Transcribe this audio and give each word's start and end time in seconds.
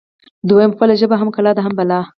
دویم: 0.47 0.71
خپله 0.75 0.93
ژبه 1.01 1.15
هم 1.21 1.29
کلا 1.35 1.51
ده 1.57 1.61
هم 1.65 1.73
بلا 1.79 2.01